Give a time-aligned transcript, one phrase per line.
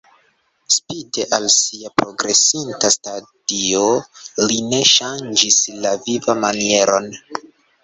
[0.75, 3.85] Spite al sia progresinta stadio
[4.47, 7.15] li ne ŝanĝis la vivmanieron.